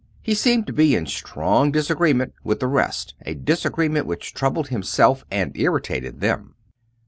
[0.23, 5.23] He seemed to be in strong disagreement with the rest a disagreement which troubled himself
[5.29, 6.55] and irritated them.